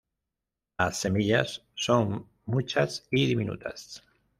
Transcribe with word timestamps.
Las 0.79 0.97
semillas 0.99 1.63
son 1.75 2.27
muchas 2.45 3.05
y 3.11 3.27
diminutas. 3.27 4.01